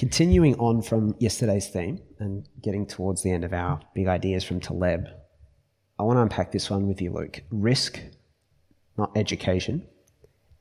[0.00, 4.58] continuing on from yesterday's theme and getting towards the end of our big ideas from
[4.58, 5.06] Taleb,
[5.98, 7.42] I want to unpack this one with you, Luke.
[7.50, 8.00] Risk,
[8.96, 9.86] not education,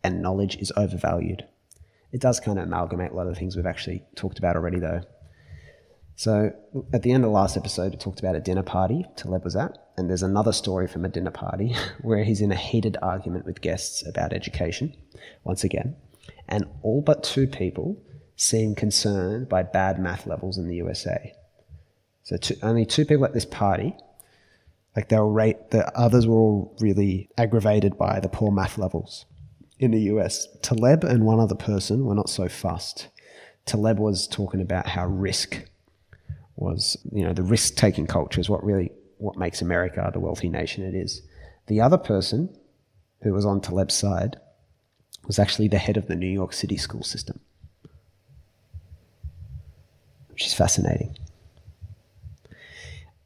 [0.04, 1.46] and knowledge is overvalued.
[2.12, 4.78] It does kind of amalgamate a lot of the things we've actually talked about already,
[4.78, 5.04] though.
[6.18, 6.52] So,
[6.92, 9.56] at the end of the last episode, it talked about a dinner party Taleb was
[9.56, 13.46] at, and there's another story from a dinner party where he's in a heated argument
[13.46, 14.98] with guests about education,
[15.46, 15.96] once again,
[16.50, 18.04] and all but two people
[18.40, 21.34] seem concerned by bad math levels in the USA.
[22.24, 23.96] So, two, only two people at this party
[24.96, 29.26] like they were rate the others were all really aggravated by the poor math levels
[29.78, 30.48] in the US.
[30.62, 33.08] Taleb and one other person were not so fussed.
[33.66, 35.66] Taleb was talking about how risk
[36.56, 40.50] was, you know, the risk taking culture is what really what makes America the wealthy
[40.50, 41.22] nation it is.
[41.68, 42.50] The other person
[43.22, 44.38] who was on Taleb's side
[45.28, 47.40] was actually the head of the New York City school system,
[50.40, 51.18] which is fascinating.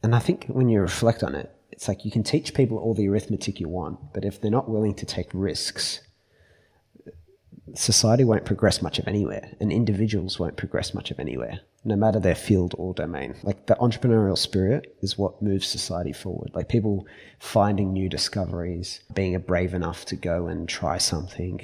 [0.02, 2.96] And I think when you reflect on it, it's like you can teach people all
[2.96, 6.00] the arithmetic you want, but if they're not willing to take risks,
[7.76, 12.20] society won't progress much of anywhere, and individuals won't progress much of anywhere, no matter
[12.20, 13.36] their field or domain.
[13.44, 16.50] Like the entrepreneurial spirit is what moves society forward.
[16.56, 17.06] Like people
[17.38, 21.62] finding new discoveries, being brave enough to go and try something,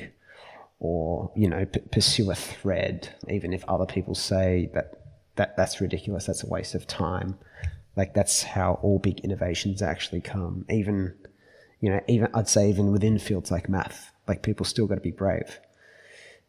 [0.80, 4.99] or you know, p- pursue a thread, even if other people say that
[5.40, 7.40] that that's ridiculous, that's a waste of time.
[7.96, 10.66] Like that's how all big innovations actually come.
[10.70, 11.16] Even,
[11.80, 15.02] you know, even I'd say even within fields like math, like people still got to
[15.02, 15.60] be brave.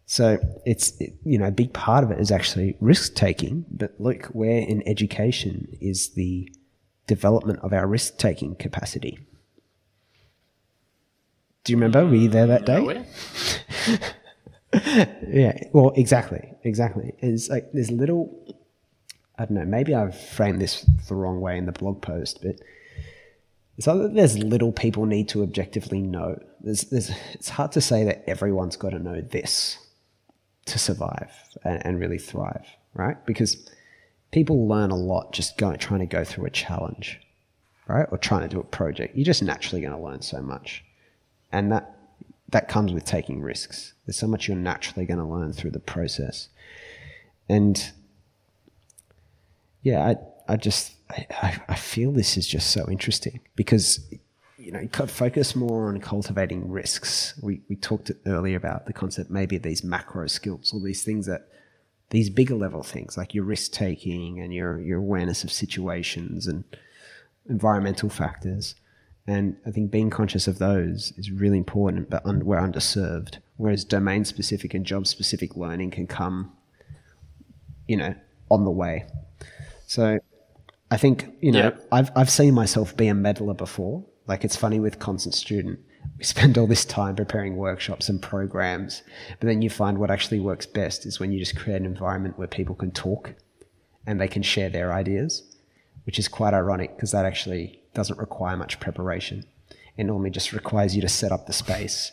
[0.06, 3.64] So it's you know a big part of it is actually risk taking.
[3.70, 6.52] But look, where in education is the
[7.06, 9.20] development of our risk taking capacity.
[11.62, 12.04] Do you remember?
[12.04, 13.06] Were you there that mm,
[13.86, 14.00] day?
[15.28, 15.56] yeah.
[15.72, 17.14] Well, exactly, exactly.
[17.20, 18.56] It's like there's little
[19.40, 22.56] I don't know, maybe I've framed this the wrong way in the blog post, but
[23.78, 26.38] it's either there's little people need to objectively know.
[26.60, 29.78] There's, there's, it's hard to say that everyone's got to know this
[30.66, 31.32] to survive
[31.64, 33.16] and, and really thrive, right?
[33.24, 33.66] Because
[34.30, 37.18] people learn a lot just going, trying to go through a challenge,
[37.88, 38.06] right?
[38.10, 39.16] Or trying to do a project.
[39.16, 40.84] You're just naturally going to learn so much.
[41.50, 41.96] And that,
[42.50, 43.94] that comes with taking risks.
[44.04, 46.50] There's so much you're naturally going to learn through the process.
[47.48, 47.90] And
[49.82, 50.14] yeah,
[50.48, 54.12] I, I just, I, I feel this is just so interesting because,
[54.56, 57.38] you know, focus more on cultivating risks.
[57.42, 61.26] We, we talked earlier about the concept, maybe of these macro skills, all these things
[61.26, 61.48] that,
[62.10, 66.64] these bigger level things like your risk taking and your, your awareness of situations and
[67.48, 68.74] environmental factors.
[69.26, 73.38] And I think being conscious of those is really important, but un- we're underserved.
[73.56, 76.52] Whereas domain specific and job specific learning can come,
[77.86, 78.14] you know,
[78.50, 79.06] on the way.
[79.90, 80.20] So
[80.92, 81.76] I think, you know.
[81.90, 84.04] I've, I've seen myself be a meddler before.
[84.28, 85.80] Like it's funny with constant student.
[86.16, 89.02] We spend all this time preparing workshops and programs,
[89.40, 92.38] but then you find what actually works best is when you just create an environment
[92.38, 93.34] where people can talk
[94.06, 95.56] and they can share their ideas,
[96.04, 99.44] which is quite ironic because that actually doesn't require much preparation.
[99.96, 102.12] It normally just requires you to set up the space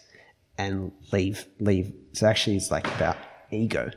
[0.57, 1.93] and leave, leave.
[2.13, 3.17] So actually it's like about
[3.51, 3.91] ego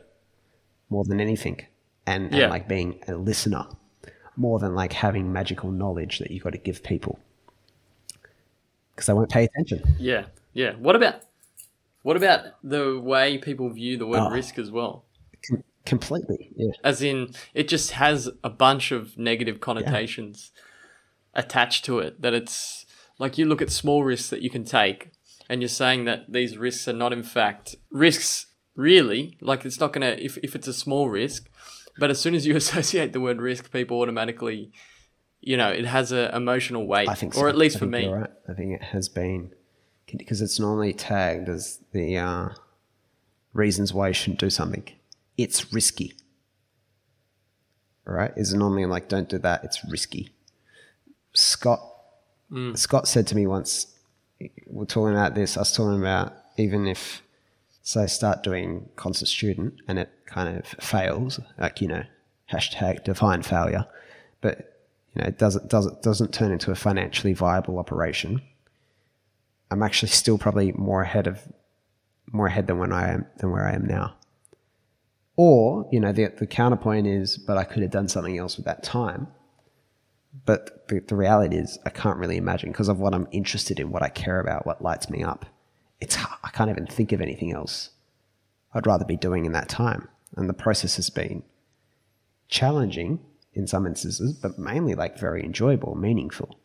[0.91, 1.65] more than anything
[2.07, 2.45] and, yeah.
[2.45, 3.67] and like being a listener
[4.37, 7.19] more than like having magical knowledge that you've got to give people
[9.01, 9.83] because they won't pay attention.
[9.99, 10.75] Yeah, yeah.
[10.75, 11.23] What about
[12.03, 15.05] what about the way people view the word oh, risk as well?
[15.49, 16.73] Com- completely, yeah.
[16.85, 21.41] As in, it just has a bunch of negative connotations yeah.
[21.41, 22.21] attached to it.
[22.21, 22.87] That it's
[23.19, 25.11] like you look at small risks that you can take,
[25.49, 28.47] and you're saying that these risks are not in fact risks.
[28.77, 31.50] Really, like it's not gonna if if it's a small risk,
[32.01, 34.73] but as soon as you associate the word risk, people automatically,
[35.41, 37.09] you know, it has an emotional weight.
[37.09, 37.43] I think so.
[37.43, 38.09] Or at least I for me.
[38.09, 38.31] Right.
[38.49, 39.53] I think it has been,
[40.11, 42.49] because it's normally tagged as the uh,
[43.53, 44.85] reasons why you shouldn't do something.
[45.37, 46.15] It's risky.
[48.05, 48.33] Right?
[48.37, 49.63] Is normally like, don't do that.
[49.63, 50.31] It's risky.
[51.33, 51.81] Scott,
[52.51, 52.77] mm.
[52.77, 53.95] Scott said to me once,
[54.67, 55.57] we're talking about this.
[55.57, 57.23] I was talking about even if
[57.91, 62.05] so I start doing constant student and it kind of fails, like, you know,
[62.49, 63.85] hashtag define failure.
[64.41, 64.79] But,
[65.13, 68.43] you know, it doesn't, doesn't, doesn't turn into a financially viable operation.
[69.73, 71.41] I'm actually still probably more ahead of,
[72.31, 74.15] more ahead than when I am, than where I am now.
[75.35, 78.67] Or, you know, the, the counterpoint is, but I could have done something else with
[78.67, 79.27] that time.
[80.47, 83.91] But the, the reality is, I can't really imagine because of what I'm interested in,
[83.91, 85.45] what I care about, what lights me up
[86.01, 87.89] it's I can't even think of anything else
[88.75, 90.09] I'd rather be doing in that time.
[90.37, 91.43] And the process has been
[92.49, 93.19] challenging
[93.55, 96.61] in some instances, but mainly like very enjoyable, meaningful.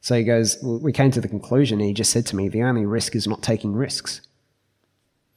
[0.00, 2.62] So he goes, we came to the conclusion, and he just said to me, the
[2.62, 4.20] only risk is not taking risks.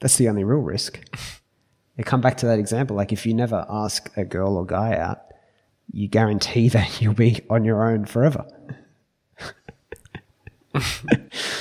[0.01, 0.99] That's the only real risk.
[1.97, 2.95] I come back to that example.
[2.95, 5.21] Like if you never ask a girl or guy out,
[5.91, 8.45] you guarantee that you'll be on your own forever.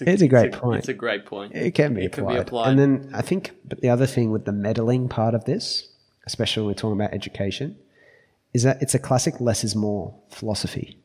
[0.00, 0.78] It's a, It's a great it's point.
[0.80, 1.54] It's a great point.
[1.54, 2.34] It can be It can applied.
[2.34, 2.70] be applied.
[2.70, 5.88] And then I think, but the other thing with the meddling part of this,
[6.26, 7.76] especially when we're talking about education,
[8.52, 10.98] is that it's a classic less is more philosophy.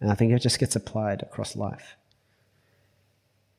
[0.00, 1.96] And I think it just gets applied across life.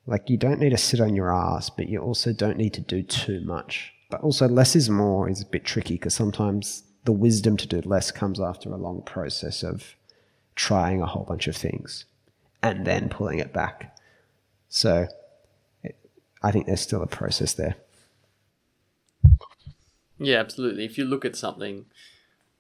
[0.06, 2.82] Like you don't need to sit on your ass, but you also don't need to
[2.82, 3.94] do too much.
[4.10, 7.82] But also, less is more is a bit tricky because sometimes the wisdom to do
[7.84, 9.96] less comes after a long process of
[10.56, 12.06] trying a whole bunch of things
[12.62, 13.93] and then pulling it back.
[14.74, 15.08] So
[16.42, 17.76] I think there's still a process there.
[20.18, 20.84] Yeah, absolutely.
[20.84, 21.86] If you look at something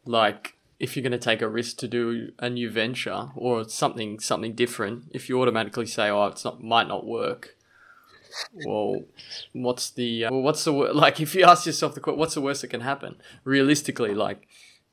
[0.05, 4.19] like if you're going to take a risk to do a new venture or something
[4.19, 7.57] something different, if you automatically say, "Oh, it's not might not work,"
[8.63, 9.01] well,
[9.53, 11.19] what's the uh, well, what's the like?
[11.19, 13.15] If you ask yourself the question, what's the worst that can happen?
[13.43, 14.47] Realistically, like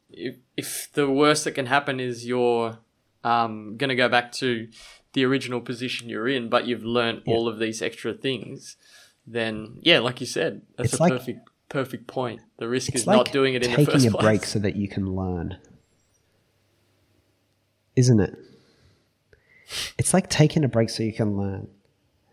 [0.08, 2.78] if if the worst that can happen is you're
[3.24, 4.68] um, going to go back to
[5.12, 8.76] the original position you're in, but you've learned all of these extra things,
[9.26, 12.40] then yeah, like you said, that's It's a like- perfect perfect point.
[12.58, 14.88] The risk is like not doing it in the taking a break so that you
[14.88, 15.58] can learn,
[17.96, 18.36] isn't it?
[19.98, 21.68] It's like taking a break so you can learn.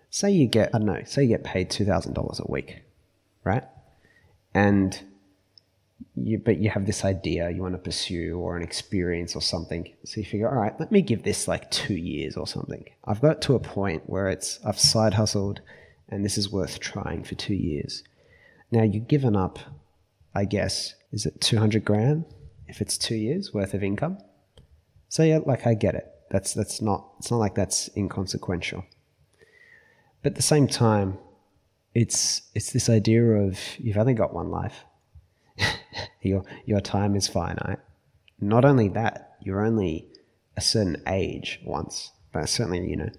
[0.09, 2.81] Say you get, I don't know, say you get paid two thousand dollars a week,
[3.44, 3.63] right?
[4.53, 5.00] And
[6.15, 9.94] you, but you have this idea you want to pursue or an experience or something.
[10.05, 12.85] So you figure, all right, let me give this like two years or something.
[13.05, 15.61] I've got to a point where it's I've side hustled,
[16.09, 18.03] and this is worth trying for two years.
[18.71, 19.59] Now you've given up,
[20.35, 22.25] I guess, is it 200 grand
[22.67, 24.17] if it's two years worth of income?
[25.09, 26.05] So yeah, like I get it.
[26.29, 28.83] That's, that's not, it's not like that's inconsequential.
[30.21, 31.17] But at the same time,
[31.93, 34.83] it's, it's this idea of you've only got one life.
[36.21, 37.79] your, your time is finite.
[38.39, 40.07] Not only that, you're only
[40.55, 43.09] a certain age once, but certainly, you know,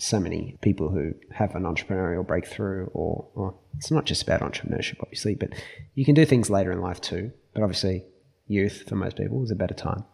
[0.00, 4.96] so many people who have an entrepreneurial breakthrough or, or it's not just about entrepreneurship
[5.02, 5.50] obviously but
[5.94, 7.30] you can do things later in life too.
[7.52, 8.04] But obviously
[8.46, 10.04] youth for most people is a better time.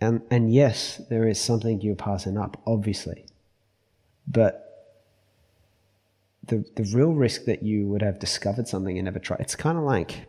[0.00, 3.26] And and yes there is something you're passing up obviously.
[4.26, 4.64] But
[6.44, 9.76] the the real risk that you would have discovered something and never tried it's kind
[9.76, 10.26] of like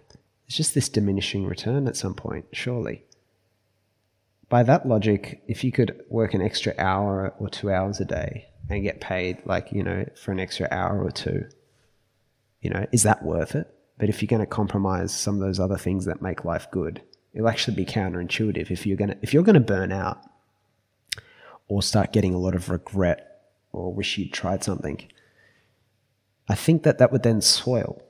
[0.50, 3.06] it's just this diminishing return at some point surely
[4.50, 8.48] by that logic, if you could work an extra hour or two hours a day
[8.68, 11.48] and get paid like, you know, for an extra hour or two,
[12.62, 13.72] you know, is that worth it?
[14.00, 17.02] But if you're going to compromise some of those other things that make life good,
[17.34, 18.72] it'll actually be counterintuitive.
[18.72, 20.20] If you're going to, if you're going to burn out
[21.68, 23.42] or start getting a lot of regret
[23.72, 25.08] or wish you'd tried something,
[26.48, 28.02] I think that that would then soil,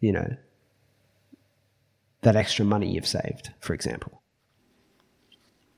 [0.00, 0.36] you know,
[2.24, 4.22] that extra money you've saved, for example.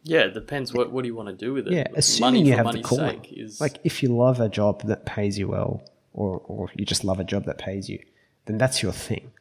[0.07, 0.73] Yeah, it depends.
[0.73, 1.73] What what do you want to do with it?
[1.73, 3.25] Yeah, assuming Money you for have the calling.
[3.25, 5.83] is Like if you love a job that pays you well,
[6.13, 7.99] or or you just love a job that pays you,
[8.45, 9.33] then that's your thing.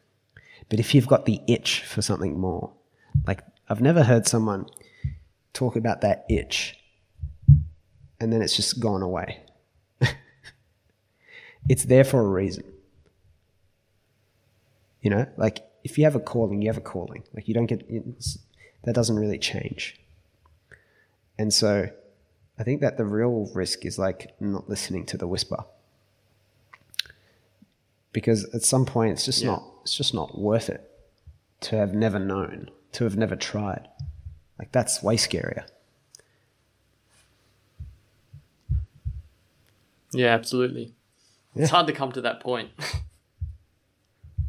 [0.68, 2.74] But if you've got the itch for something more,
[3.28, 4.66] like I've never heard someone
[5.54, 6.80] talk about that itch,
[8.20, 9.44] and then it's just gone away.
[11.70, 12.64] it's there for a reason.
[15.02, 17.24] You know, like if you have a calling, you have a calling.
[17.34, 17.88] Like you don't get
[18.84, 20.00] that doesn't really change.
[21.38, 21.90] And so
[22.60, 25.64] I think that the real risk is like not listening to the whisper.
[28.12, 29.52] Because at some point it's just Yeah.
[29.52, 30.90] not it's just not worth it
[31.62, 33.88] to have never known, to have never tried.
[34.58, 35.66] Like that's way scarier.
[40.14, 40.94] yeah, absolutely.
[41.56, 42.72] It's hard to come to that point.